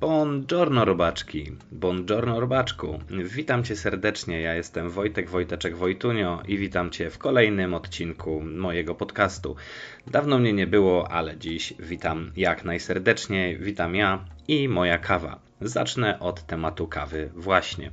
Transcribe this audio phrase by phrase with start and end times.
[0.00, 3.00] Buongiorno robaczki, buongiorno robaczku.
[3.24, 8.94] Witam cię serdecznie, ja jestem Wojtek Wojteczek Wojtunio i witam cię w kolejnym odcinku mojego
[8.94, 9.56] podcastu.
[10.06, 13.58] Dawno mnie nie było, ale dziś witam jak najserdeczniej.
[13.58, 15.40] Witam ja i moja kawa.
[15.60, 17.90] Zacznę od tematu kawy właśnie.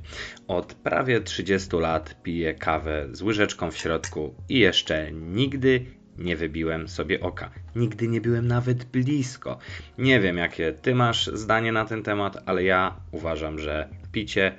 [0.48, 5.86] Od prawie 30 lat piję kawę z łyżeczką w środku i jeszcze nigdy
[6.18, 7.50] nie wybiłem sobie oka.
[7.76, 9.58] Nigdy nie byłem nawet blisko.
[9.98, 14.52] Nie wiem, jakie ty masz zdanie na ten temat, ale ja uważam, że picie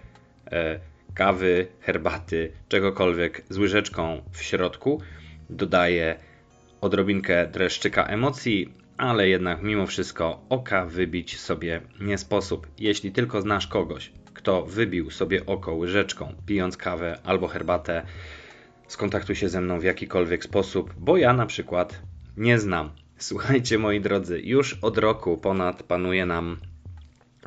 [0.52, 0.80] e,
[1.14, 5.02] kawy, herbaty, czegokolwiek z łyżeczką w środku
[5.50, 6.16] dodaje
[6.82, 12.68] odrobinkę dreszczyka emocji, ale jednak mimo wszystko oka wybić sobie nie sposób.
[12.80, 18.06] Jeśli tylko znasz kogoś, kto wybił sobie oko łyżeczką, pijąc kawę albo herbatę,
[18.88, 22.02] skontaktuj się ze mną w jakikolwiek sposób, bo ja na przykład
[22.38, 22.90] nie znam.
[23.18, 26.58] Słuchajcie, moi drodzy, już od roku ponad panuje nam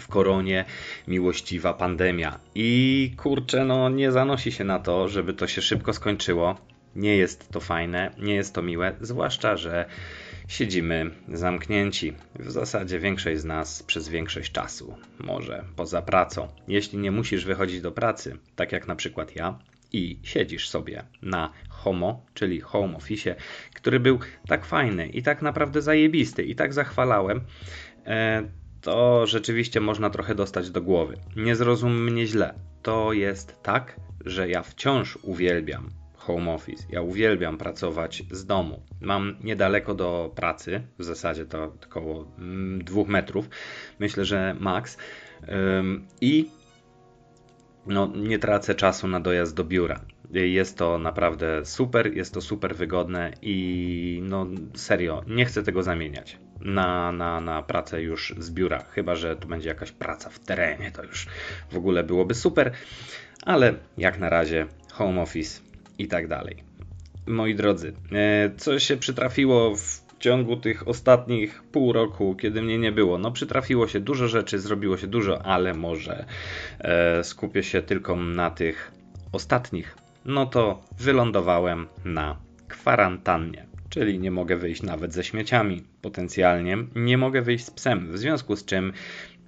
[0.00, 0.64] w koronie
[1.08, 2.38] miłościwa pandemia.
[2.54, 6.56] I kurczę, no nie zanosi się na to, żeby to się szybko skończyło.
[6.96, 9.86] Nie jest to fajne, nie jest to miłe, zwłaszcza, że
[10.48, 12.12] siedzimy zamknięci.
[12.38, 16.48] W zasadzie większość z nas przez większość czasu, może poza pracą.
[16.68, 19.58] Jeśli nie musisz wychodzić do pracy, tak jak na przykład ja,
[19.92, 23.36] i siedzisz sobie na homo, czyli home office,
[23.74, 27.40] który był tak fajny i tak naprawdę zajebisty i tak zachwalałem,
[28.06, 28.42] e,
[28.80, 31.16] to rzeczywiście można trochę dostać do głowy.
[31.36, 32.54] Nie zrozum mnie źle.
[32.82, 36.84] To jest tak, że ja wciąż uwielbiam home office.
[36.90, 38.82] Ja uwielbiam pracować z domu.
[39.00, 43.48] Mam niedaleko do pracy, w zasadzie to około mm, dwóch metrów,
[43.98, 44.98] myślę, że maks.
[46.20, 46.50] I
[47.90, 50.00] no, nie tracę czasu na dojazd do biura.
[50.30, 56.38] Jest to naprawdę super, jest to super wygodne i no serio, nie chcę tego zamieniać
[56.60, 58.84] na, na, na pracę już z biura.
[58.90, 61.26] Chyba, że to będzie jakaś praca w terenie, to już
[61.70, 62.72] w ogóle byłoby super,
[63.46, 65.60] ale jak na razie home office
[65.98, 66.62] i tak dalej.
[67.26, 72.92] Moi drodzy, e, co się przytrafiło w ciągu tych ostatnich pół roku, kiedy mnie nie
[72.92, 73.18] było.
[73.18, 76.24] No, przytrafiło się dużo rzeczy, zrobiło się dużo, ale może
[76.78, 78.92] e, skupię się tylko na tych
[79.32, 79.96] ostatnich.
[80.24, 82.36] No to wylądowałem na
[82.68, 88.18] kwarantannie, czyli nie mogę wyjść nawet ze śmieciami potencjalnie, nie mogę wyjść z psem, w
[88.18, 88.92] związku z czym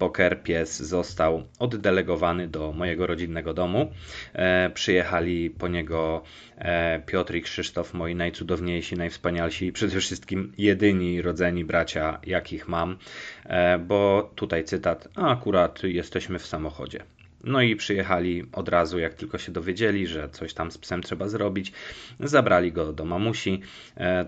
[0.03, 3.91] Poker pies został oddelegowany do mojego rodzinnego domu.
[4.33, 6.23] E, przyjechali po niego
[6.57, 12.97] e, Piotr i Krzysztof, moi najcudowniejsi, najwspanialsi i przede wszystkim jedyni rodzeni bracia, jakich mam,
[13.45, 17.03] e, bo tutaj cytat, a akurat jesteśmy w samochodzie.
[17.43, 21.27] No i przyjechali od razu, jak tylko się dowiedzieli, że coś tam z psem trzeba
[21.27, 21.71] zrobić.
[22.19, 23.61] Zabrali go do mamusi.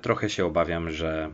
[0.01, 1.31] Trochę się obawiam, że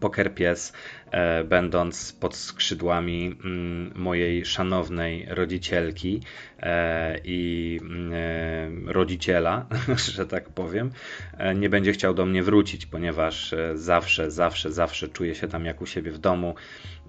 [0.00, 0.72] Poker Pies,
[1.10, 6.20] e, będąc pod skrzydłami mm, mojej szanownej rodzicielki
[6.60, 8.12] e, i mm,
[8.88, 9.66] e, rodziciela,
[10.14, 10.90] że tak powiem,
[11.54, 15.86] nie będzie chciał do mnie wrócić, ponieważ zawsze, zawsze, zawsze czuję się tam jak u
[15.86, 16.54] siebie w domu.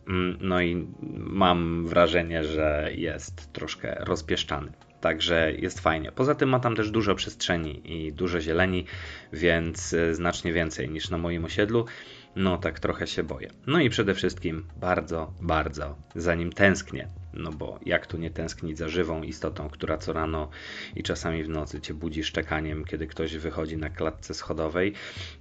[0.07, 0.87] Mm, no i
[1.17, 4.71] mam wrażenie, że jest troszkę rozpieszczany.
[5.01, 6.11] Także jest fajnie.
[6.11, 8.85] Poza tym ma tam też dużo przestrzeni i dużo zieleni,
[9.33, 11.85] więc znacznie więcej niż na moim osiedlu.
[12.35, 13.49] No tak trochę się boję.
[13.67, 17.07] No i przede wszystkim bardzo, bardzo za nim tęsknię.
[17.33, 20.49] No bo jak tu nie tęsknić za żywą istotą, która co rano
[20.95, 24.93] i czasami w nocy cię budzi szczekaniem, kiedy ktoś wychodzi na klatce schodowej.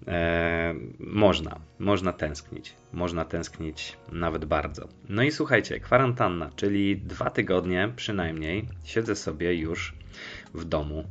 [0.07, 2.75] Eee, można, można tęsknić.
[2.93, 4.89] Można tęsknić nawet bardzo.
[5.09, 9.95] No i słuchajcie, kwarantanna, czyli dwa tygodnie przynajmniej siedzę sobie już
[10.55, 11.05] w domu.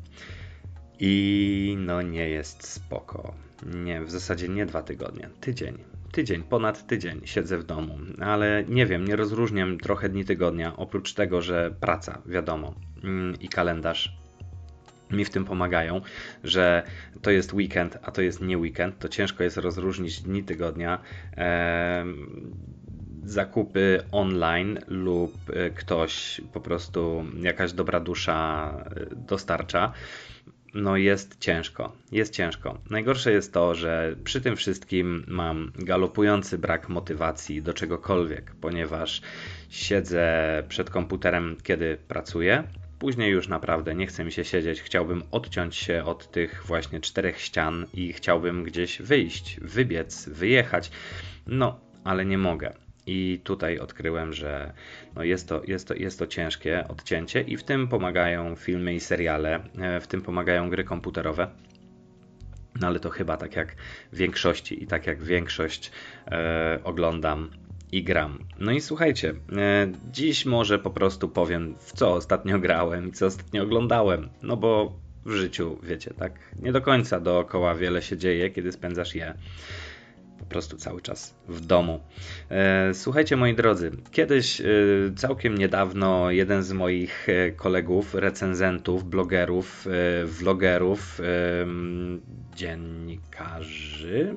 [1.00, 3.47] I no nie jest spoko.
[3.66, 5.78] Nie, w zasadzie nie dwa tygodnie, tydzień.
[6.12, 11.14] Tydzień, ponad tydzień siedzę w domu, ale nie wiem, nie rozróżniam trochę dni tygodnia, oprócz
[11.14, 12.74] tego, że praca, wiadomo,
[13.04, 14.18] mm, i kalendarz
[15.12, 16.02] mi w tym pomagają,
[16.44, 16.84] że
[17.22, 21.00] to jest weekend, a to jest nie weekend, to ciężko jest rozróżnić dni tygodnia.
[23.24, 29.94] zakupy online lub e, ktoś po prostu, jakaś dobra dusza e, dostarcza
[30.78, 32.78] no jest ciężko, jest ciężko.
[32.90, 39.22] Najgorsze jest to, że przy tym wszystkim mam galopujący brak motywacji do czegokolwiek, ponieważ
[39.70, 42.64] siedzę przed komputerem, kiedy pracuję.
[43.00, 47.42] Później już naprawdę nie chce mi się siedzieć, chciałbym odciąć się od tych właśnie czterech
[47.42, 50.92] ścian i chciałbym gdzieś wyjść, wybiec, wyjechać.
[51.48, 52.87] No, ale nie mogę.
[53.08, 54.74] I tutaj odkryłem, że
[55.16, 59.00] no jest, to, jest, to, jest to ciężkie odcięcie, i w tym pomagają filmy i
[59.00, 61.48] seriale, e, w tym pomagają gry komputerowe.
[62.82, 63.76] No ale to chyba tak jak
[64.14, 65.92] większości i tak jak większość
[66.32, 67.50] e, oglądam
[67.92, 68.40] i gram.
[68.60, 73.26] No i słuchajcie, e, dziś może po prostu powiem, w co ostatnio grałem i co
[73.26, 74.30] ostatnio oglądałem.
[74.42, 79.16] No bo w życiu, wiecie, tak nie do końca dookoła wiele się dzieje, kiedy spędzasz
[79.16, 79.34] je
[80.50, 82.00] prostu cały czas w domu.
[82.50, 84.66] E, słuchajcie, moi drodzy, kiedyś, e,
[85.16, 89.88] całkiem niedawno, jeden z moich e, kolegów, recenzentów, blogerów,
[90.26, 91.22] vlogerów,
[92.56, 94.36] dziennikarzy,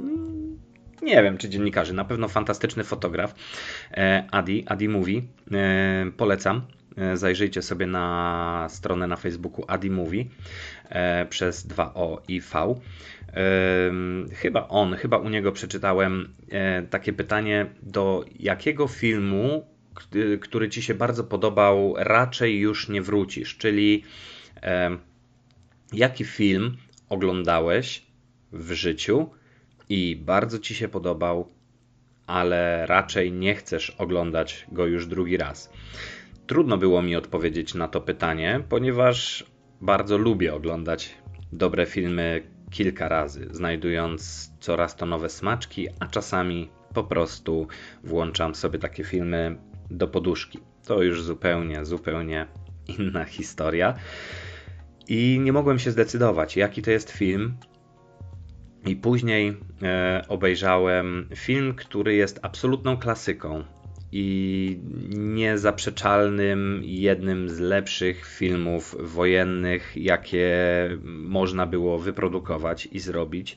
[1.03, 3.35] nie wiem czy dziennikarzy, na pewno fantastyczny fotograf,
[4.31, 5.29] Adi, Adi Mówi,
[6.17, 6.63] polecam.
[7.15, 10.31] Zajrzyjcie sobie na stronę na Facebooku Adi Mówi
[11.31, 12.81] przez 2O i V.
[14.35, 19.67] Chyba on, chyba u niego przeczytałem e, takie pytanie, do jakiego filmu,
[20.41, 23.57] który ci się bardzo podobał, raczej już nie wrócisz?
[23.57, 24.05] Czyli
[25.93, 26.77] jaki film
[27.09, 28.03] oglądałeś
[28.53, 29.31] w życiu
[29.89, 31.49] i bardzo ci się podobał,
[32.27, 35.73] ale raczej nie chcesz oglądać go już drugi raz?
[36.51, 39.45] Trudno było mi odpowiedzieć na to pytanie, ponieważ
[39.81, 41.15] bardzo lubię oglądać
[41.53, 47.67] dobre filmy, kilka razy, znajdując coraz to nowe smaczki, a czasami po prostu
[48.05, 49.57] włączam sobie takie filmy
[49.91, 50.59] do poduszki.
[50.87, 52.47] To już zupełnie, zupełnie
[52.99, 53.95] inna historia.
[55.09, 57.57] I nie mogłem się zdecydować, jaki to jest film.
[58.87, 63.65] I później e, obejrzałem film, który jest absolutną klasyką
[64.13, 64.79] i
[65.11, 70.59] niezaprzeczalnym, jednym z lepszych filmów wojennych, jakie
[71.05, 73.57] można było wyprodukować i zrobić.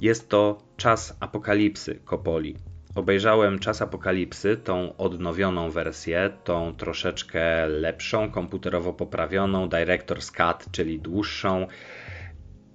[0.00, 2.56] Jest to Czas Apokalipsy Kopoli.
[2.94, 11.66] Obejrzałem Czas Apokalipsy, tą odnowioną wersję, tą troszeczkę lepszą, komputerowo poprawioną, Director's Cut, czyli dłuższą.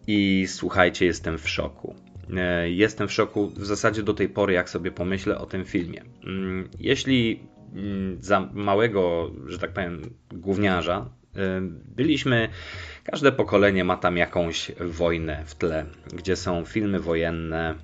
[0.08, 2.09] I słuchajcie, jestem w szoku.
[2.38, 6.02] E, jestem w szoku w zasadzie do tej pory, jak sobie pomyślę o tym filmie.
[6.24, 7.44] Mm, jeśli
[7.74, 10.02] mm, za małego, że tak powiem,
[10.34, 11.62] gówniarza e,
[11.96, 12.50] byliśmy,
[13.04, 17.76] każde pokolenie ma tam jakąś wojnę w tle, gdzie są filmy wojenne,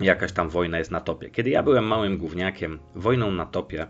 [0.00, 1.30] jakaś tam wojna jest na topie.
[1.30, 3.86] Kiedy ja byłem małym gówniakiem, wojną na topie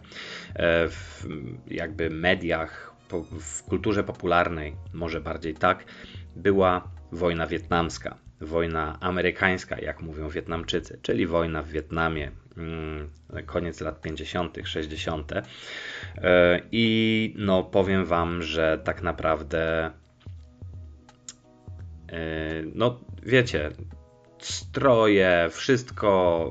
[0.54, 1.26] e, w
[1.66, 2.96] jakby mediach,
[3.40, 5.84] w kulturze popularnej, może bardziej tak,
[6.36, 13.10] była wojna wietnamska wojna amerykańska, jak mówią Wietnamczycy, czyli wojna w Wietnamie, mm,
[13.46, 15.32] koniec lat 50., 60.
[15.32, 15.42] E,
[16.72, 19.90] I no, powiem Wam, że tak naprawdę,
[22.08, 23.70] e, no wiecie,
[24.38, 26.50] stroje, wszystko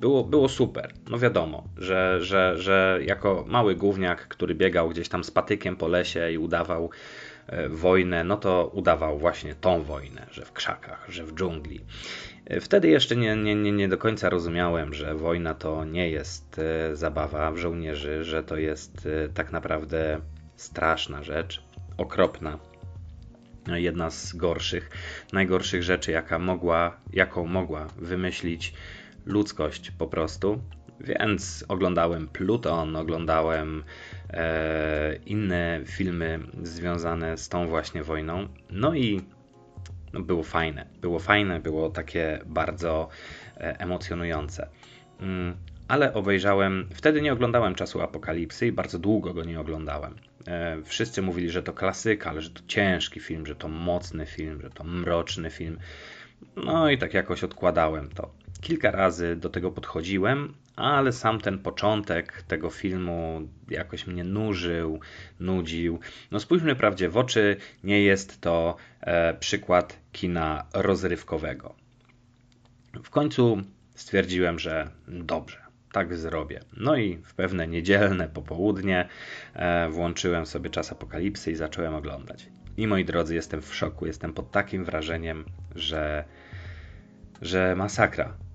[0.00, 0.92] było, było super.
[1.10, 5.88] No wiadomo, że, że, że jako mały gówniak, który biegał gdzieś tam z patykiem po
[5.88, 6.90] lesie i udawał
[7.68, 11.80] wojnę, no to udawał właśnie tą wojnę, że w krzakach, że w dżungli.
[12.46, 16.58] E, wtedy jeszcze nie, nie, nie, nie do końca rozumiałem, że wojna to nie jest
[16.58, 20.20] e, zabawa w żołnierzy, że to jest tak naprawdę
[20.56, 21.62] straszna rzecz,
[21.96, 22.58] okropna.
[23.66, 24.90] Jedna z gorszych,
[25.32, 28.74] najgorszych rzeczy, jaka mogła, jaką mogła wymyślić
[29.26, 30.60] ludzkość po prostu.
[31.00, 33.84] Więc oglądałem Pluton, oglądałem
[34.30, 38.48] e, inne filmy związane z tą właśnie wojną.
[38.70, 39.22] No i
[40.12, 40.86] no, było fajne.
[41.00, 43.08] Było fajne, było takie bardzo
[43.56, 44.68] e, emocjonujące.
[45.20, 45.56] Mm,
[45.88, 50.14] ale obejrzałem, wtedy nie oglądałem czasu apokalipsy i bardzo długo go nie oglądałem.
[50.46, 54.60] E, wszyscy mówili, że to klasyka, ale że to ciężki film, że to mocny film,
[54.62, 55.78] że to mroczny film.
[56.56, 58.30] No i tak jakoś odkładałem to.
[58.60, 65.00] Kilka razy do tego podchodziłem, ale sam ten początek tego filmu jakoś mnie nużył,
[65.40, 66.00] nudził.
[66.30, 71.74] No spójrzmy prawdzie w oczy, nie jest to e, przykład kina rozrywkowego.
[73.04, 73.62] W końcu
[73.94, 75.58] stwierdziłem, że dobrze,
[75.92, 76.60] tak zrobię.
[76.76, 79.08] No i w pewne niedzielne popołudnie
[79.54, 82.48] e, włączyłem sobie czas apokalipsy i zacząłem oglądać.
[82.76, 85.44] I moi drodzy, jestem w szoku, jestem pod takim wrażeniem,
[85.74, 86.24] że,
[87.42, 88.47] że masakra.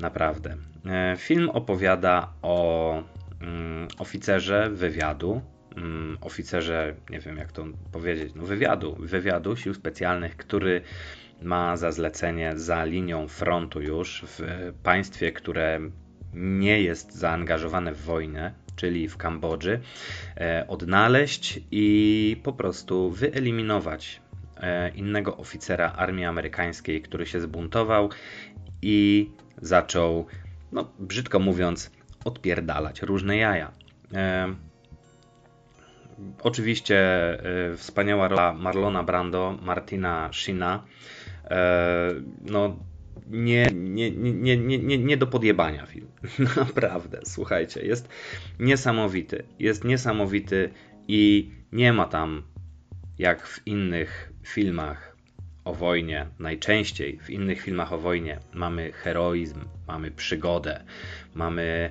[0.00, 0.56] Naprawdę.
[0.86, 3.02] E, film opowiada o
[3.40, 5.40] mm, oficerze wywiadu,
[5.76, 10.80] mm, oficerze, nie wiem jak to powiedzieć, no wywiadu, wywiadu sił specjalnych, który
[11.42, 15.80] ma za zlecenie za linią frontu już w państwie, które
[16.34, 19.80] nie jest zaangażowane w wojnę, czyli w Kambodży,
[20.36, 24.20] e, odnaleźć i po prostu wyeliminować
[24.94, 28.10] innego oficera armii amerykańskiej, który się zbuntował
[28.82, 29.30] i
[29.62, 30.26] zaczął,
[30.72, 31.90] no brzydko mówiąc,
[32.24, 33.72] odpierdalać różne jaja.
[34.14, 34.54] E,
[36.42, 36.98] oczywiście
[37.72, 40.84] e, wspaniała rola Marlona Brando, Martina Sheena,
[41.44, 42.76] e, no
[43.26, 46.08] nie, nie, nie, nie, nie, nie do podjebania film.
[46.56, 48.08] Naprawdę, słuchajcie, jest
[48.58, 49.44] niesamowity.
[49.58, 50.70] Jest niesamowity
[51.08, 52.42] i nie ma tam,
[53.18, 55.16] jak w innych filmach
[55.64, 60.84] o wojnie, najczęściej w innych filmach o wojnie mamy heroizm, mamy przygodę,
[61.34, 61.90] mamy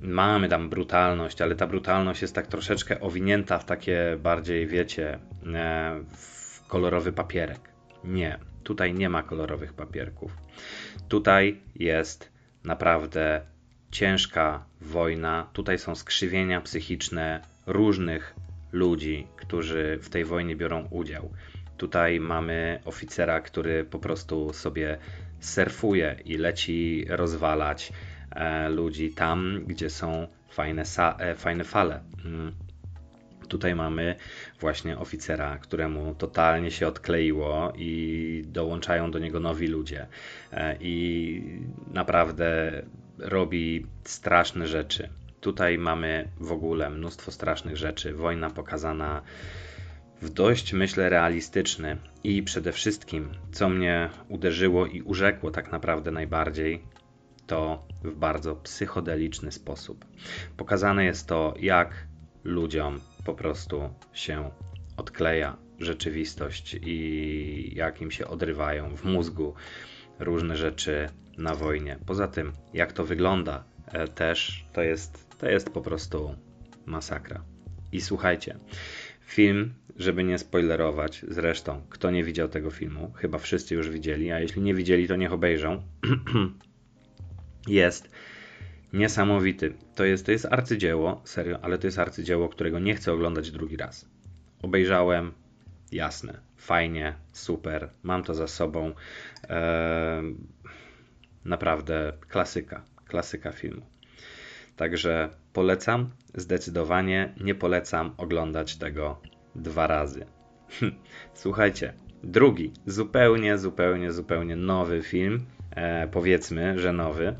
[0.00, 5.18] mamy tam brutalność, ale ta brutalność jest tak troszeczkę owinięta w takie bardziej, wiecie,
[5.54, 7.60] e, w kolorowy papierek.
[8.04, 10.32] Nie, tutaj nie ma kolorowych papierków.
[11.08, 12.32] Tutaj jest
[12.64, 13.40] naprawdę
[13.90, 15.50] ciężka wojna.
[15.52, 18.34] Tutaj są skrzywienia psychiczne różnych
[18.72, 21.32] ludzi, którzy w tej wojnie biorą udział.
[21.78, 24.98] Tutaj mamy oficera, który po prostu sobie
[25.40, 27.92] surfuje i leci rozwalać
[28.30, 30.82] E, ludzi tam, gdzie są fajne,
[31.18, 32.00] e, fajne fale.
[32.24, 32.52] Mm.
[33.48, 34.16] Tutaj mamy
[34.60, 40.06] właśnie oficera, któremu totalnie się odkleiło i dołączają do niego nowi ludzie.
[40.52, 41.42] E, I
[41.92, 42.82] naprawdę
[43.18, 45.08] robi straszne rzeczy.
[45.40, 48.14] Tutaj mamy w ogóle mnóstwo strasznych rzeczy.
[48.14, 49.22] Wojna pokazana
[50.22, 56.82] w dość, myślę, realistyczny i przede wszystkim, co mnie uderzyło i urzekło tak naprawdę najbardziej,
[57.46, 60.04] to w bardzo psychodeliczny sposób.
[60.56, 62.06] Pokazane jest to, jak
[62.44, 64.50] ludziom po prostu się
[64.96, 69.54] odkleja rzeczywistość i jak im się odrywają w mózgu
[70.18, 71.08] różne rzeczy
[71.38, 71.98] na wojnie.
[72.06, 76.34] Poza tym, jak to wygląda, e, też to jest, to jest po prostu
[76.86, 77.42] masakra.
[77.92, 78.58] I słuchajcie,
[79.20, 84.40] film, żeby nie spoilerować, zresztą, kto nie widział tego filmu, chyba wszyscy już widzieli, a
[84.40, 85.82] jeśli nie widzieli, to niech obejrzą.
[87.68, 88.10] jest
[88.92, 89.74] niesamowity.
[89.94, 93.76] To jest, to jest arcydzieło, serio, ale to jest arcydzieło, którego nie chcę oglądać drugi
[93.76, 94.08] raz.
[94.62, 95.32] Obejrzałem,
[95.92, 98.92] jasne, fajnie, super, mam to za sobą.
[99.48, 100.36] Eee,
[101.44, 103.86] naprawdę klasyka, klasyka filmu.
[104.76, 109.20] Także polecam, zdecydowanie nie polecam oglądać tego
[109.58, 110.26] dwa razy.
[111.34, 115.46] Słuchajcie, drugi, zupełnie, zupełnie, zupełnie nowy film
[115.78, 117.34] E, powiedzmy, że nowy,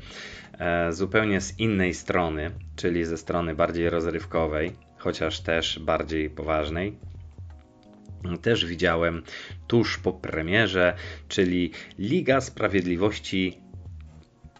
[0.59, 6.97] e, zupełnie z innej strony, czyli ze strony bardziej rozrywkowej, chociaż też bardziej poważnej.
[8.41, 9.23] Też widziałem
[9.67, 10.93] tuż po premierze,
[11.27, 13.57] czyli Liga Sprawiedliwości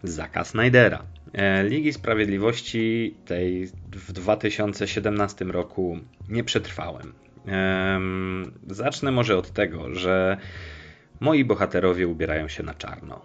[0.02, 1.02] Zaka Snydera.
[1.32, 5.98] E, Ligi Sprawiedliwości tej w 2017 roku
[6.28, 7.12] nie przetrwałem.
[8.66, 10.36] Zacznę może od tego, że
[11.20, 13.24] moi bohaterowie ubierają się na czarno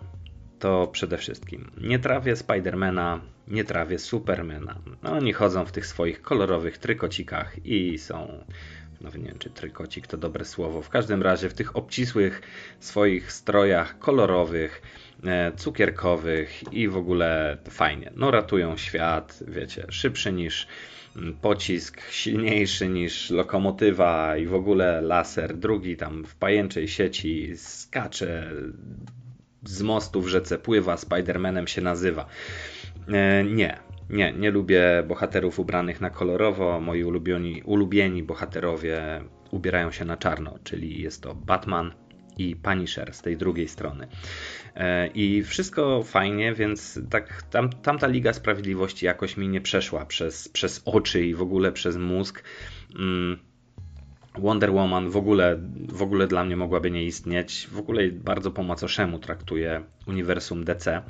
[0.60, 4.76] to przede wszystkim nie trawię Spidermana, nie trawię Supermana.
[5.04, 8.46] No, oni chodzą w tych swoich kolorowych trykocikach i są,
[9.02, 12.42] no nie wiem czy trykocik to dobre słowo, w każdym razie w tych obcisłych
[12.80, 14.82] swoich strojach kolorowych,
[15.24, 18.12] e, cukierkowych i w ogóle fajnie.
[18.16, 20.68] No ratują świat, wiecie, szybszy niż
[21.42, 28.52] pocisk, silniejszy niż lokomotywa i w ogóle laser, drugi tam w pajęczej sieci skacze
[29.64, 32.26] z mostu w rzece pływa, Spidermanem się nazywa.
[33.08, 33.80] E, nie,
[34.10, 36.80] nie, nie lubię bohaterów ubranych na kolorowo.
[36.80, 41.94] Moi ulubieni, ulubieni bohaterowie ubierają się na czarno, czyli jest to Batman
[42.38, 44.08] i Punisher z tej drugiej strony.
[44.76, 50.50] E, I wszystko fajnie, więc tak tam, tamta Liga Sprawiedliwości jakoś mi nie przeszła przez,
[50.50, 52.44] przez oczy i w ogóle przez mózg.
[53.00, 53.38] Mm
[54.38, 57.68] Wonder Woman w ogóle, w ogóle dla mnie mogłaby nie istnieć.
[57.72, 61.02] W ogóle bardzo po macoszemu traktuje uniwersum DC.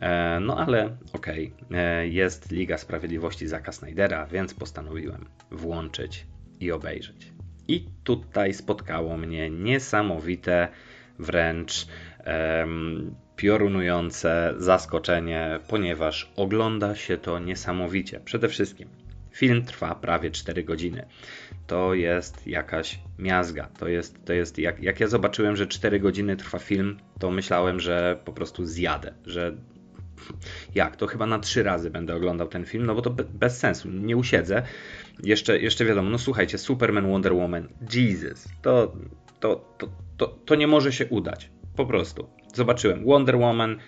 [0.00, 1.78] E, no ale okej, okay.
[1.78, 6.26] E, jest Liga Sprawiedliwości Zaka Snydera, więc postanowiłem włączyć
[6.60, 7.35] i obejrzeć.
[7.68, 10.68] I tutaj spotkało mnie niesamowite,
[11.18, 11.86] wręcz
[12.26, 18.20] um, piorunujące zaskoczenie, ponieważ ogląda się to niesamowicie.
[18.20, 18.88] Przede wszystkim
[19.32, 21.06] film trwa prawie 4 godziny
[21.66, 23.68] to jest jakaś miazga.
[23.78, 27.80] To jest, to jest jak, jak ja zobaczyłem, że 4 godziny trwa film, to myślałem,
[27.80, 29.56] że po prostu zjadę, że
[30.74, 33.58] jak, to chyba na trzy razy będę oglądał ten film, no bo to be, bez
[33.58, 34.62] sensu, nie usiedzę.
[35.22, 38.96] Jeszcze, jeszcze wiadomo, no słuchajcie, Superman, Wonder Woman, Jesus, to,
[39.40, 42.28] to, to, to, to nie może się udać, po prostu.
[42.54, 43.78] Zobaczyłem Wonder Woman,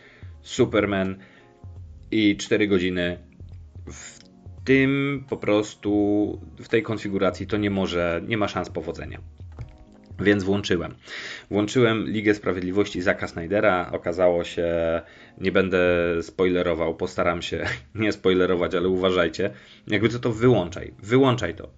[0.42, 1.18] Superman
[2.10, 3.18] i 4 godziny
[3.92, 4.18] w
[4.64, 9.20] tym po prostu w tej konfiguracji to nie może, nie ma szans powodzenia.
[10.20, 10.94] Więc włączyłem.
[11.50, 13.90] Włączyłem Ligę Sprawiedliwości Zaka Snydera.
[13.92, 14.66] Okazało się,
[15.40, 15.78] nie będę
[16.22, 19.50] spoilerował, postaram się nie spoilerować, ale uważajcie.
[19.86, 20.94] Jakby co to wyłączaj.
[21.02, 21.70] Wyłączaj to,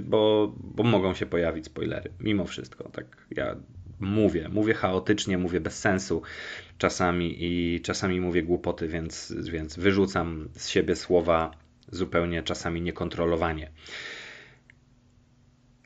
[0.00, 2.10] bo, bo mogą się pojawić spoilery.
[2.20, 2.88] Mimo wszystko.
[2.88, 3.56] Tak ja
[4.00, 4.48] mówię.
[4.48, 6.22] Mówię chaotycznie, mówię bez sensu
[6.78, 11.50] czasami i czasami mówię głupoty, więc, więc wyrzucam z siebie słowa
[11.92, 13.70] zupełnie czasami niekontrolowanie.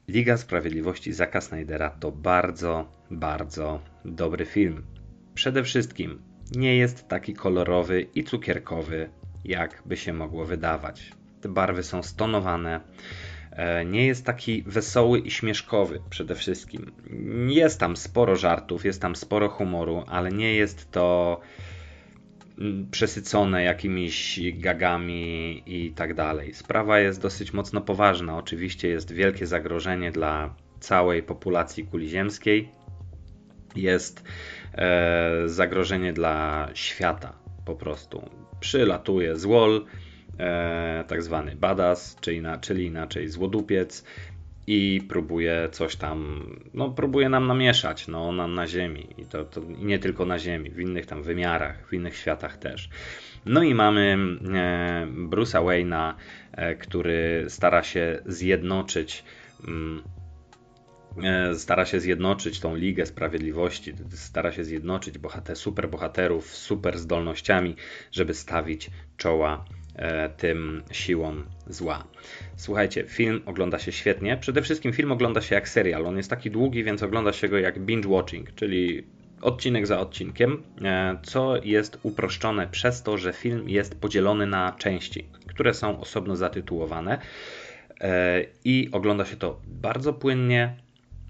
[0.08, 4.82] Liga Sprawiedliwości Zaka Snydera to bardzo, bardzo dobry film.
[5.34, 6.22] Przede wszystkim
[6.56, 9.10] nie jest taki kolorowy i cukierkowy,
[9.44, 11.12] jak by się mogło wydawać.
[11.40, 12.80] Te barwy są stonowane.
[13.50, 16.92] E, nie jest taki wesoły i śmieszkowy przede wszystkim.
[17.48, 21.40] Jest tam sporo żartów, jest tam sporo humoru, ale nie jest to
[22.90, 26.54] przesycone jakimiś gagami i tak dalej.
[26.54, 28.38] Sprawa jest dosyć mocno poważna.
[28.38, 32.68] Oczywiście jest wielkie zagrożenie dla całej populacji kuli ziemskiej.
[33.76, 34.24] Jest
[34.74, 37.32] e, zagrożenie dla świata
[37.64, 38.30] po prostu.
[38.60, 39.84] Przylatuje złol,
[40.38, 41.56] e, tak zwany
[42.42, 44.04] na, czyli inaczej złodupiec
[44.70, 49.60] i próbuje coś tam, no próbuje nam namieszać, no nam na ziemi i to, to
[49.60, 52.88] i nie tylko na ziemi, w innych tam wymiarach, w innych światach też.
[53.46, 54.16] No i mamy
[54.54, 56.14] e, Bruce'a Wayne'a,
[56.52, 59.24] e, który stara się zjednoczyć
[59.68, 60.02] mm,
[61.22, 66.98] e, stara się zjednoczyć tą Ligę Sprawiedliwości, stara się zjednoczyć bohater, super bohaterów z super
[66.98, 67.76] zdolnościami,
[68.12, 69.64] żeby stawić czoła
[70.36, 72.04] tym siłom zła.
[72.56, 74.36] Słuchajcie, film ogląda się świetnie.
[74.36, 76.06] Przede wszystkim film ogląda się jak serial.
[76.06, 79.04] On jest taki długi, więc ogląda się go jak binge watching, czyli
[79.42, 85.26] odcinek za odcinkiem, e, co jest uproszczone przez to, że film jest podzielony na części,
[85.46, 87.18] które są osobno zatytułowane
[88.00, 90.76] e, i ogląda się to bardzo płynnie,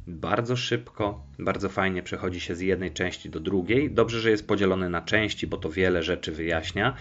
[0.07, 3.91] bardzo szybko, bardzo fajnie przechodzi się z jednej części do drugiej.
[3.91, 6.95] Dobrze, że jest podzielony na części, bo to wiele rzeczy wyjaśnia.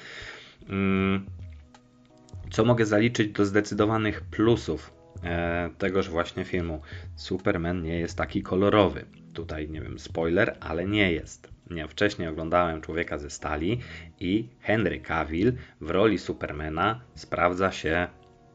[2.51, 6.81] Co mogę zaliczyć do zdecydowanych plusów e, tegoż właśnie filmu?
[7.15, 9.05] Superman nie jest taki kolorowy.
[9.33, 11.51] Tutaj nie wiem, spoiler, ale nie jest.
[11.71, 13.79] Ja wcześniej oglądałem Człowieka ze Stali
[14.19, 18.07] i Henry Cavill w roli Supermana sprawdza się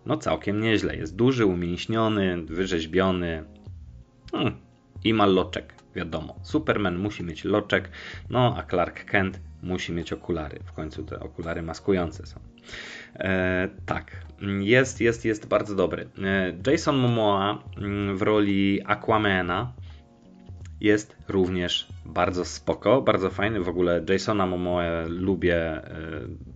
[0.06, 0.96] no całkiem nieźle.
[0.96, 3.44] Jest duży, umięśniony, wyrzeźbiony
[4.32, 4.56] hmm,
[5.04, 6.36] i ma loczek, wiadomo.
[6.42, 7.88] Superman musi mieć loczek,
[8.30, 10.58] no a Clark Kent musi mieć okulary.
[10.64, 12.40] W końcu te okulary maskujące są.
[13.14, 14.26] E, tak,
[14.60, 16.08] jest, jest, jest bardzo dobry.
[16.22, 19.72] E, Jason Momoa mm, w roli Aquamana
[20.82, 23.60] jest również bardzo spoko, bardzo fajny.
[23.60, 25.82] W ogóle Jasona Momoa lubię e,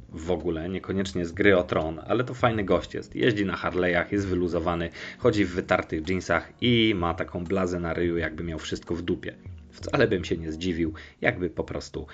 [0.09, 3.17] w ogóle, niekoniecznie z gry o tron, ale to fajny gość jest.
[3.17, 8.17] Jeździ na Harley'ach, jest wyluzowany, chodzi w wytartych jeansach i ma taką blazę na ryju,
[8.17, 9.35] jakby miał wszystko w dupie.
[9.71, 12.07] Wcale bym się nie zdziwił, jakby po prostu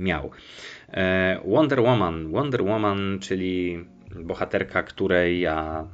[0.00, 0.30] miał.
[0.88, 2.32] E, Wonder Woman.
[2.32, 3.84] Wonder Woman, czyli
[4.16, 5.88] bohaterka, której ja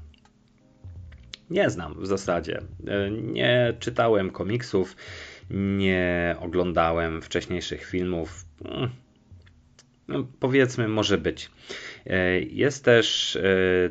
[1.51, 2.63] nie znam w zasadzie.
[2.87, 4.97] E, nie czytałem komiksów,
[5.51, 8.45] nie oglądałem wcześniejszych filmów.
[8.65, 8.91] Mm,
[10.09, 11.51] no, powiedzmy, może być.
[12.07, 13.39] E, jest też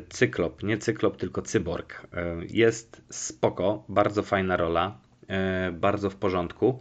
[0.08, 2.06] cyklop, nie cyklop, tylko cyborg.
[2.48, 4.98] Jest spoko, bardzo fajna rola,
[5.72, 6.78] bardzo w porządku.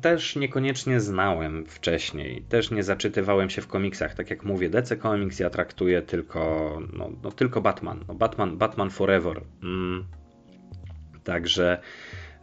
[0.00, 4.14] Też niekoniecznie znałem wcześniej, też nie zaczytywałem się w komiksach.
[4.14, 8.04] Tak jak mówię, DC Comics ja traktuję tylko, no, no tylko Batman.
[8.08, 8.58] No Batman.
[8.58, 9.40] Batman Forever.
[9.62, 10.04] Mm.
[11.24, 11.80] Także,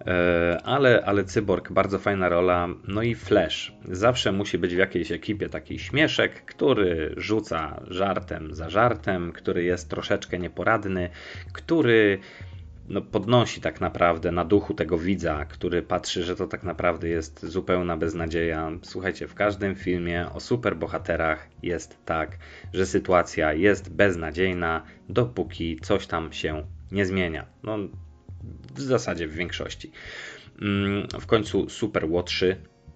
[0.08, 2.68] e, ale, ale Cyborg, bardzo fajna rola.
[2.88, 3.74] No i Flash.
[3.86, 9.90] Zawsze musi być w jakiejś ekipie taki śmieszek, który rzuca żartem za żartem, który jest
[9.90, 11.10] troszeczkę nieporadny,
[11.54, 12.20] który
[12.88, 17.46] no, podnosi tak naprawdę na duchu tego widza, który patrzy, że to tak naprawdę jest
[17.46, 18.72] zupełna beznadzieja.
[18.82, 22.38] Słuchajcie, w każdym filmie o superbohaterach jest tak,
[22.74, 27.46] że sytuacja jest beznadziejna, dopóki coś tam się nie zmienia.
[27.64, 27.78] No,
[28.76, 29.92] w zasadzie w większości.
[30.62, 32.56] Mm, w końcu super łotrzy,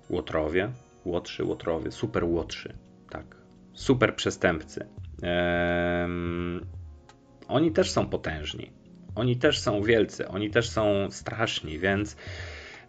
[0.10, 0.72] łotrowie,
[1.06, 2.78] łotrzy, łotrowie, super łotrzy,
[3.10, 3.36] tak,
[3.74, 4.88] super przestępcy.
[7.48, 8.81] Oni też są potężni
[9.16, 12.16] oni też są wielcy, oni też są straszni, więc,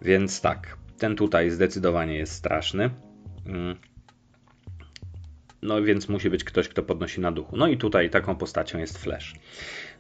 [0.03, 2.91] więc tak, ten tutaj zdecydowanie jest straszny.
[3.47, 3.77] Mm.
[5.63, 7.57] No więc musi być ktoś, kto podnosi na duchu.
[7.57, 9.35] No i tutaj taką postacią jest Flash.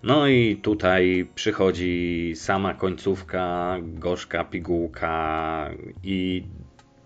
[0.03, 5.71] No i tutaj przychodzi sama końcówka, gorzka pigułka
[6.03, 6.45] i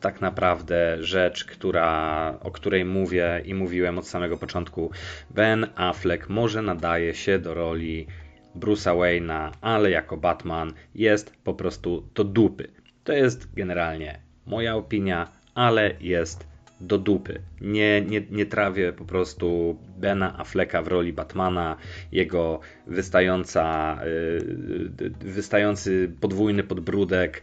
[0.00, 4.90] tak naprawdę rzecz, która, o której mówię i mówiłem od samego początku.
[5.30, 8.06] Ben Affleck może nadaje się do roli
[8.56, 12.68] Bruce'a Wayne'a, ale jako Batman jest po prostu to dupy.
[13.04, 16.46] To jest generalnie moja opinia, ale jest
[16.80, 17.42] do dupy.
[17.60, 21.76] Nie, nie, nie trawię po prostu Bena Afflecka w roli Batmana,
[22.12, 27.42] jego wystająca, yy, wystający podwójny podbródek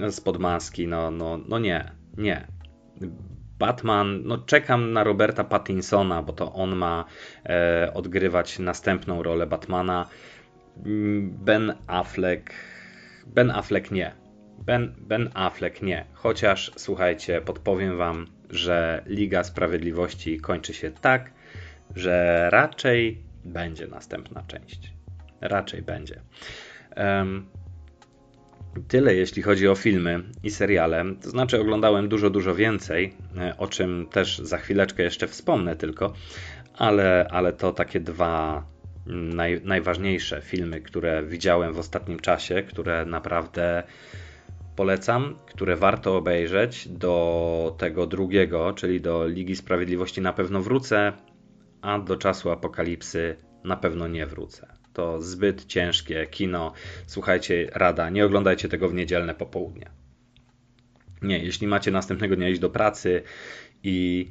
[0.00, 0.86] yy, spod maski.
[0.86, 2.46] No, no, no nie, nie.
[3.58, 7.04] Batman, no czekam na Roberta Pattinsona, bo to on ma
[7.46, 10.06] e, odgrywać następną rolę Batmana.
[10.86, 12.54] Mm, ben Affleck,
[13.34, 14.14] Ben Affleck nie.
[14.66, 16.04] Ben, ben Affleck nie.
[16.12, 21.32] Chociaż słuchajcie, podpowiem wam, że Liga Sprawiedliwości kończy się tak,
[21.96, 24.92] że raczej będzie następna część.
[25.40, 26.20] Raczej będzie.
[28.88, 31.04] Tyle jeśli chodzi o filmy i seriale.
[31.22, 36.12] To znaczy oglądałem dużo, dużo więcej, e, o czym też za chwileczkę jeszcze wspomnę tylko,
[36.74, 38.64] ale, ale to takie dwa
[39.06, 43.82] naj, najważniejsze filmy, które widziałem w ostatnim czasie, które naprawdę
[44.76, 46.88] polecam, które warto obejrzeć.
[46.88, 51.12] Do tego drugiego, czyli do Ligi Sprawiedliwości na pewno wrócę,
[51.82, 54.77] a do czasu apokalipsy na pewno nie wrócę.
[54.98, 56.72] To zbyt ciężkie kino.
[57.06, 59.90] Słuchajcie, rada, nie oglądajcie tego w niedzielne popołudnie.
[61.22, 63.22] Nie, jeśli macie następnego dnia iść do pracy
[63.82, 64.26] i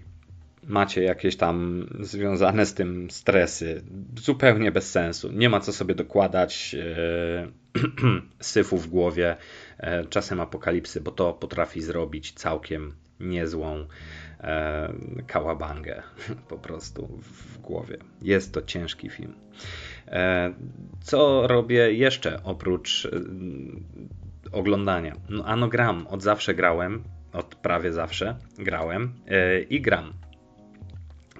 [0.63, 3.82] macie jakieś tam związane z tym stresy,
[4.21, 5.32] zupełnie bez sensu.
[5.32, 7.51] Nie ma co sobie dokładać e,
[8.39, 9.36] syfu w głowie
[9.77, 13.88] e, czasem apokalipsy, bo to potrafi zrobić całkiem niezłą
[14.39, 14.93] e,
[15.27, 16.03] kałabangę
[16.49, 17.97] po prostu w głowie.
[18.21, 19.34] Jest to ciężki film.
[20.07, 20.53] E,
[21.01, 23.09] co robię jeszcze oprócz e,
[24.51, 25.15] oglądania?
[25.29, 30.13] No, ano gram, od zawsze grałem, od prawie zawsze grałem e, i gram.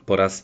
[0.06, 0.44] Po raz,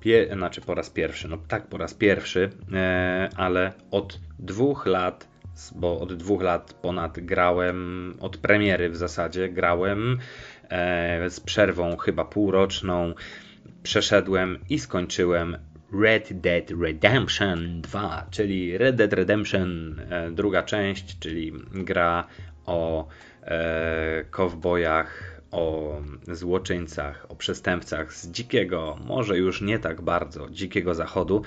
[0.00, 5.28] pie, znaczy po raz pierwszy, no tak, po raz pierwszy, e, ale od dwóch lat,
[5.74, 10.18] bo od dwóch lat ponad grałem, od premiery w zasadzie grałem
[11.28, 13.14] z przerwą chyba półroczną,
[13.82, 15.56] przeszedłem i skończyłem
[16.00, 22.26] Red Dead Redemption 2, czyli Red Dead Redemption e, druga część, czyli gra
[22.66, 23.08] o
[23.42, 31.42] e, kowbojach o złoczyńcach, o przestępcach z dzikiego, może już nie tak bardzo dzikiego zachodu,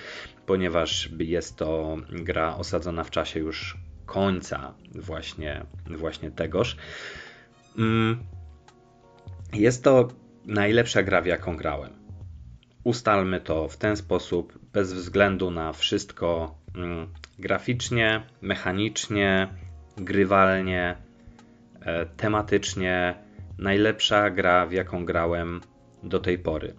[0.45, 6.77] ponieważ jest to gra osadzona w czasie już końca właśnie, właśnie tegoż.
[7.77, 8.17] Mm,
[9.53, 10.07] jest to
[10.45, 11.96] najlepsza gra, w jaką grałem.
[12.87, 17.07] Ustalmy to w ten sposób, bez względu na wszystko mm,
[17.39, 19.47] graficznie, mechanicznie,
[19.97, 20.95] grywalnie,
[21.81, 23.15] e, tematycznie
[23.57, 25.61] najlepsza gra, w jaką grałem
[26.03, 26.73] do tej pory.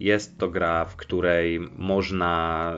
[0.00, 2.72] Jest to gra, w której można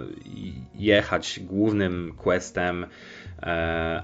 [0.75, 2.87] jechać głównym questem,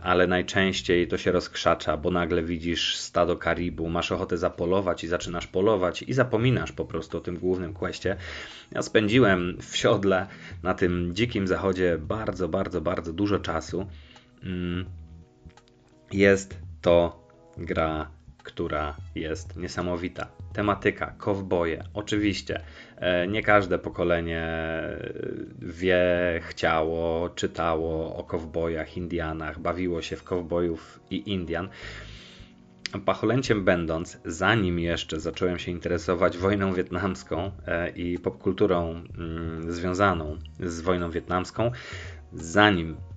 [0.02, 5.46] ale najczęściej to się rozkrzacza, bo nagle widzisz stado karibu, masz ochotę zapolować i zaczynasz
[5.46, 8.16] polować i zapominasz po prostu o tym głównym questie.
[8.72, 10.26] Ja spędziłem w siodle
[10.62, 13.86] na tym dzikim zachodzie bardzo, bardzo, bardzo dużo czasu.
[14.42, 14.84] Mm.
[16.12, 18.10] Jest to gra
[18.42, 20.26] która jest niesamowita.
[20.52, 22.60] Tematyka, kowboje, oczywiście.
[22.96, 24.48] E, nie każde pokolenie
[25.58, 26.04] wie,
[26.48, 31.68] chciało, czytało o kowbojach, Indianach, bawiło się w kowbojów i Indian.
[33.04, 40.80] Pacholęciem będąc, zanim jeszcze zacząłem się interesować wojną wietnamską e, i popkulturą mm, związaną z
[40.80, 41.70] wojną wietnamską,
[42.32, 43.11] zanim E,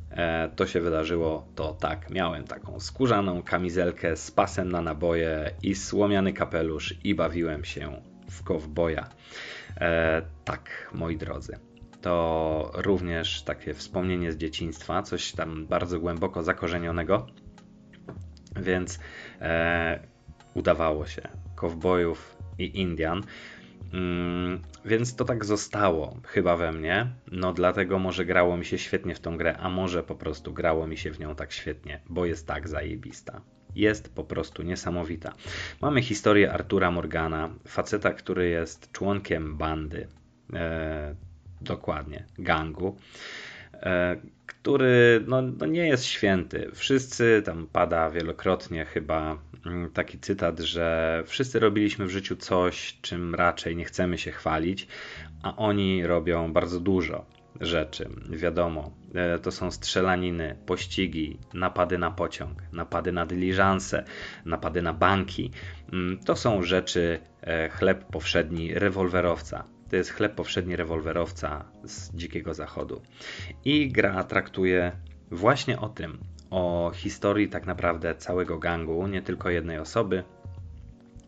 [0.56, 6.34] to się wydarzyło, to tak, miałem taką skórzaną kamizelkę z pasem na naboje i słomiany
[6.34, 9.10] kapelusz i bawiłem się w kowboja.
[9.78, 11.58] E, tak, moi drodzy.
[12.01, 17.28] To również takie wspomnienie z dzieciństwa, coś tam bardzo głęboko zakorzenionego,
[18.56, 18.99] więc
[19.41, 19.99] e,
[20.54, 21.21] udawało się.
[21.56, 23.23] Kowbojów i Indian.
[23.95, 27.08] Mm, więc to tak zostało chyba we mnie.
[27.31, 30.88] No dlatego może grało mi się świetnie w tą grę, a może po prostu grało
[30.88, 33.41] mi się w nią tak świetnie, bo jest tak zajebista.
[33.75, 35.34] Jest po prostu niesamowita.
[35.81, 40.08] Mamy historię Artura Morgana, faceta, który jest członkiem bandy.
[40.53, 41.15] E,
[41.62, 42.97] dokładnie, gangu.
[43.84, 44.16] E,
[44.48, 46.72] który no, no, nie jest święty.
[46.74, 53.36] Wszyscy, tam pada wielokrotnie chyba mm, taki cytat, że wszyscy robiliśmy w życiu coś, czym
[53.36, 54.88] raczej nie chcemy się chwalić,
[55.44, 57.26] a oni robią bardzo dużo
[57.62, 58.10] rzeczy.
[58.30, 64.04] Wiadomo, e, to są strzelaniny, pościgi, napady na pociąg, napady na dyliżanse,
[64.46, 65.52] napady na banki.
[65.94, 72.54] Mm, to są rzeczy e, chleb powszedni rewolwerowca to jest chleb powszedni rewolwerowca z Dzikiego
[72.54, 73.02] Zachodu.
[73.65, 74.91] I gra traktuje
[75.32, 76.17] właśnie o tym,
[76.50, 80.24] o historii tak naprawdę całego gangu, nie tylko jednej osoby,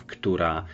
[0.07, 0.65] która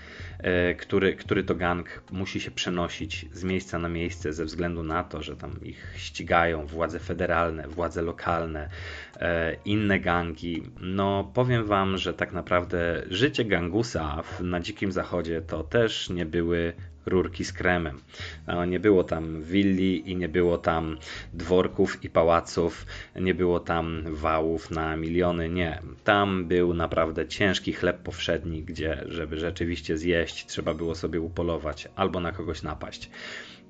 [0.78, 5.22] który, który to gang musi się przenosić z miejsca na miejsce ze względu na to,
[5.22, 8.70] że tam ich ścigają władze federalne, władze lokalne,
[9.16, 10.64] e, inne gangi.
[10.82, 16.74] No powiem wam, że tak naprawdę życie gangusa na Dzikim Zachodzie to też nie były
[17.06, 18.00] rurki z kremem.
[18.48, 20.98] No, nie było tam willi i nie było tam
[21.34, 25.82] dworków i pałaców, nie było tam wałów na miliony, nie.
[26.04, 32.20] Tam był naprawdę ciężki chleb powszedni, gdzie żeby rzeczywiście zjeść, trzeba było sobie upolować albo
[32.20, 33.10] na kogoś napaść.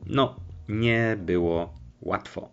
[0.05, 0.35] No,
[0.67, 2.49] nie było łatwo.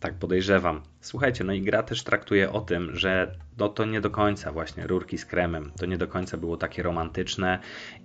[0.00, 0.82] Tak podejrzewam.
[1.00, 4.86] Słuchajcie, no i gra też traktuje o tym, że no to nie do końca właśnie
[4.86, 7.58] rurki z kremem, to nie do końca było takie romantyczne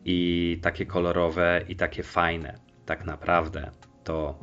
[0.05, 2.59] i takie kolorowe i takie fajne.
[2.85, 3.71] Tak naprawdę
[4.03, 4.39] to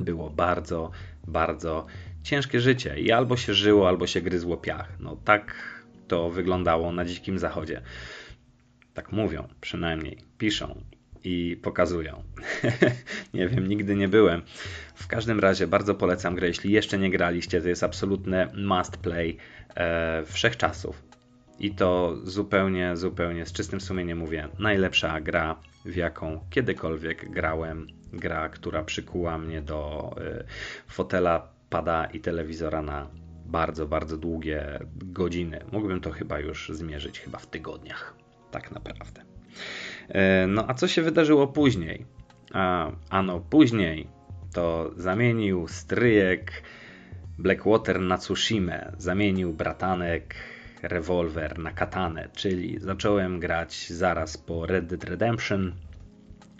[0.00, 0.90] było bardzo,
[1.26, 1.86] bardzo
[2.22, 5.00] ciężkie życie i albo się żyło, albo się gryzło piach.
[5.00, 5.54] No tak
[6.08, 7.82] to wyglądało na dzikim zachodzie.
[8.94, 10.80] Tak mówią, przynajmniej piszą
[11.24, 12.22] i pokazują.
[13.34, 14.42] nie wiem, nigdy nie byłem.
[14.94, 16.46] W każdym razie bardzo polecam grę.
[16.46, 19.36] Jeśli jeszcze nie graliście, to jest absolutne must play
[19.74, 21.02] e, wszechczasów.
[21.58, 24.48] I to zupełnie, zupełnie z czystym sumieniem mówię.
[24.58, 27.86] Najlepsza gra, w jaką kiedykolwiek grałem.
[28.12, 30.44] Gra, która przykuła mnie do e,
[30.88, 33.10] fotela, pada i telewizora na
[33.46, 35.60] bardzo, bardzo długie godziny.
[35.72, 38.19] Mógłbym to chyba już zmierzyć, chyba w tygodniach.
[38.50, 39.22] Tak naprawdę.
[40.08, 42.06] E, no a co się wydarzyło później?
[42.52, 44.06] A, ano później
[44.52, 46.62] to zamienił stryjek
[47.38, 50.34] Blackwater na Tsushima, zamienił bratanek
[50.82, 55.72] rewolwer na katanę, czyli zacząłem grać zaraz po Red Dead Redemption.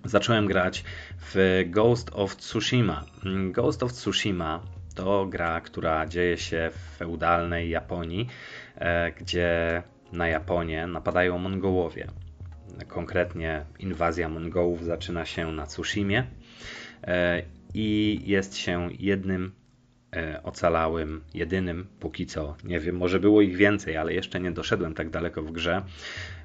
[0.04, 0.84] Zacząłem grać
[1.18, 3.04] w Ghost of Tsushima.
[3.52, 4.62] Ghost of Tsushima
[4.94, 8.28] to gra, która dzieje się w feudalnej Japonii,
[8.76, 12.06] e, gdzie na Japonię napadają Mongołowie.
[12.88, 16.26] Konkretnie inwazja Mongołów zaczyna się na Tsushimie
[17.04, 17.42] e,
[17.74, 19.52] i jest się jednym
[20.16, 24.94] e, ocalałym, jedynym póki co, nie wiem, może było ich więcej, ale jeszcze nie doszedłem
[24.94, 25.82] tak daleko w grze,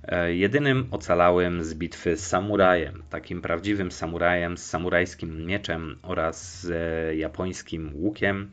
[0.04, 7.18] e, jedynym ocalałym z bitwy z samurajem, takim prawdziwym samurajem z samurajskim mieczem oraz z
[7.18, 8.52] japońskim łukiem.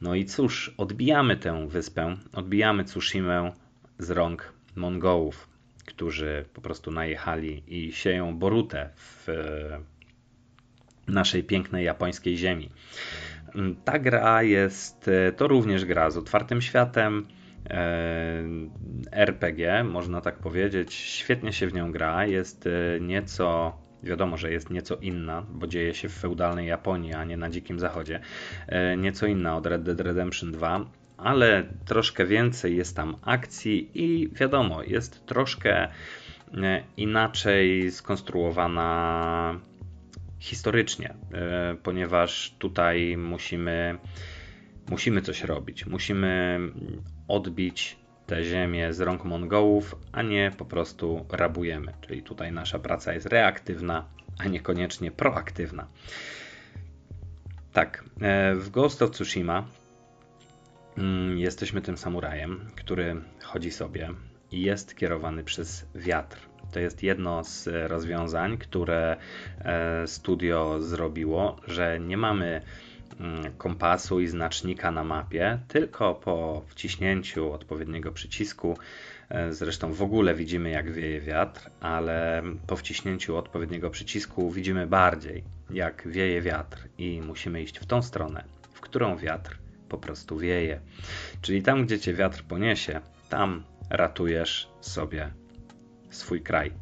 [0.00, 3.52] No i cóż, odbijamy tę wyspę, odbijamy Tsushimę
[4.02, 5.52] z rąk Mongołów
[5.86, 12.70] którzy po prostu najechali i sieją borutę w e, naszej pięknej japońskiej ziemi.
[13.84, 17.26] Ta gra jest, e, to również gra z otwartym światem,
[17.70, 18.42] e,
[19.12, 20.94] RPG, można tak powiedzieć.
[20.94, 22.26] Świetnie się w nią gra.
[22.26, 22.68] Jest
[23.00, 27.50] nieco, wiadomo, że jest nieco inna, bo dzieje się w feudalnej Japonii, a nie na
[27.50, 28.20] Dzikim Zachodzie.
[28.98, 30.86] Nieco inna od Red Dead Redemption 2
[31.24, 35.88] ale troszkę więcej jest tam akcji i wiadomo, jest troszkę
[36.54, 39.60] e, inaczej skonstruowana
[40.38, 43.98] historycznie, e, ponieważ tutaj musimy,
[44.90, 45.86] musimy coś robić.
[45.86, 46.60] Musimy
[47.28, 51.92] odbić tę ziemię z rąk Mongołów, a nie po prostu rabujemy.
[52.00, 54.04] Czyli tutaj nasza praca jest reaktywna,
[54.38, 55.86] a niekoniecznie proaktywna.
[57.72, 59.64] Tak, e, w Ghost of Tsushima
[61.36, 64.10] jesteśmy tym samurajem, który chodzi sobie
[64.52, 66.38] i jest kierowany przez wiatr.
[66.72, 69.16] To jest jedno z rozwiązań, które
[69.60, 72.60] e, studio zrobiło, że nie mamy
[73.20, 78.78] mm, kompasu i znacznika na mapie, tylko po wciśnięciu odpowiedniego przycisku,
[79.28, 85.44] e, zresztą w ogóle widzimy jak wieje wiatr, ale po wciśnięciu odpowiedniego przycisku widzimy bardziej
[85.70, 89.61] jak wieje wiatr i musimy iść w tą stronę, w którą wiatr
[89.92, 90.80] po prostu wieje.
[91.42, 95.30] Czyli tam, gdzie cię wiatr poniesie, tam ratujesz sobie
[96.10, 96.72] swój kraj.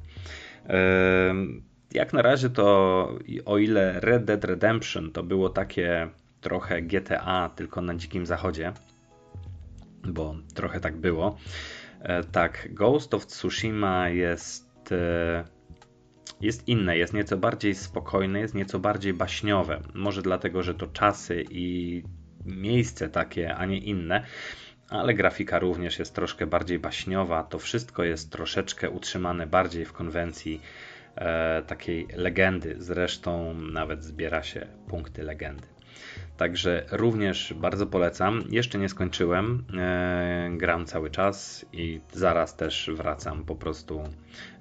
[1.93, 2.65] Jak na razie to
[3.45, 6.09] o ile Red Dead Redemption to było takie
[6.41, 8.73] trochę GTA tylko na dzikim zachodzie,
[10.05, 11.39] bo trochę tak było.
[12.01, 15.45] E, tak, Ghost of Tsushima jest e,
[16.41, 19.81] jest inne, jest nieco bardziej spokojne, jest nieco bardziej baśniowe.
[19.95, 22.03] Może dlatego, że to czasy i
[22.45, 24.25] miejsce takie, a nie inne.
[24.89, 27.43] Ale grafika również jest troszkę bardziej baśniowa.
[27.43, 30.61] To wszystko jest troszeczkę utrzymane bardziej w konwencji
[31.17, 32.77] e, takiej legendy.
[32.79, 35.67] Zresztą nawet zbiera się punkty legendy.
[36.37, 38.45] Także również bardzo polecam.
[38.51, 39.65] Jeszcze nie skończyłem.
[39.79, 44.03] E, gram cały czas i zaraz też wracam po prostu,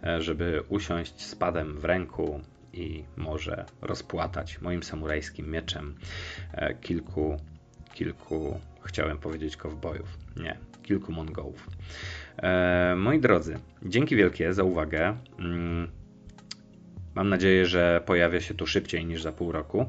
[0.03, 2.41] e, żeby usiąść z padem w ręku
[2.73, 5.95] i może rozpłatać moim samurajskim mieczem
[6.51, 7.37] e, kilku
[7.99, 11.69] kilku, chciałem powiedzieć kowbojów, nie, kilku Mongołów.
[12.37, 15.17] E, moi drodzy, dzięki wielkie za uwagę.
[15.39, 15.87] Mm,
[17.15, 19.85] Mam nadzieję, że pojawia się tu szybciej niż za pół roku.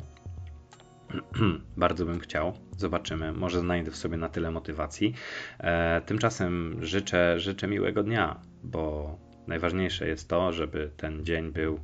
[1.77, 2.53] Bardzo bym chciał.
[2.77, 3.33] Zobaczymy.
[3.33, 5.15] Może znajdę w sobie na tyle motywacji.
[5.59, 11.81] E, tymczasem życzę, życzę miłego dnia, bo najważniejsze jest to, żeby ten dzień był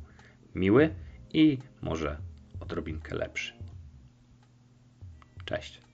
[0.55, 0.89] miły
[1.33, 2.17] i może
[2.59, 3.53] odrobinkę lepszy.
[5.45, 5.86] Cześć.